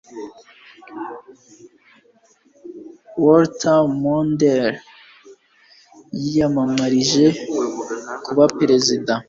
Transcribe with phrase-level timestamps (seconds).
[3.23, 4.71] Walter Mondale
[6.17, 7.25] yiyamamarije
[8.25, 9.13] kuba Perezida